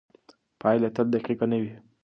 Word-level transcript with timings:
پایله 0.61 0.89
تل 0.95 1.07
دقیقه 1.15 1.45
نه 1.51 1.57
وي. 1.61 1.73